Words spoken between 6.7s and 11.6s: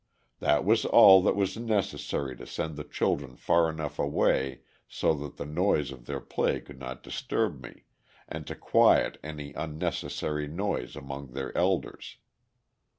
not disturb me, and to quiet any unnecessary noise among their